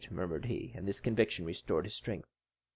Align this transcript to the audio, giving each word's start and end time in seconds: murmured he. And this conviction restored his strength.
murmured 0.09 0.45
he. 0.45 0.71
And 0.73 0.87
this 0.87 0.99
conviction 0.99 1.45
restored 1.45 1.85
his 1.85 1.93
strength. 1.93 2.33